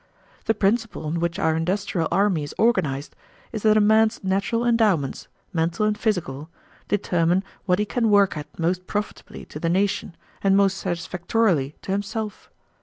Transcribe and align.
The 0.45 0.55
principle 0.55 1.05
on 1.05 1.19
which 1.19 1.37
our 1.37 1.55
industrial 1.55 2.07
army 2.11 2.41
is 2.43 2.55
organized 2.57 3.15
is 3.51 3.61
that 3.61 3.77
a 3.77 3.79
man's 3.79 4.23
natural 4.23 4.65
endowments, 4.65 5.27
mental 5.53 5.85
and 5.85 5.95
physical, 5.95 6.49
determine 6.87 7.43
what 7.67 7.77
he 7.77 7.85
can 7.85 8.09
work 8.09 8.35
at 8.35 8.47
most 8.57 8.87
profitably 8.87 9.45
to 9.45 9.59
the 9.59 9.69
nation 9.69 10.17
and 10.43 10.57
most 10.57 10.77
satisfactorily 10.79 11.75
to 11.83 11.91
himself. 11.91 12.49